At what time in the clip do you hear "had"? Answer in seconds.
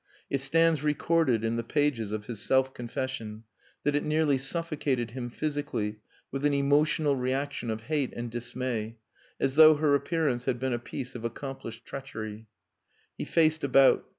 10.45-10.57